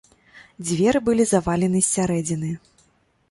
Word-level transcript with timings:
Дзверы 0.67 0.99
былі 1.09 1.27
завалены 1.33 1.79
з 1.83 1.87
сярэдзіны. 1.95 2.51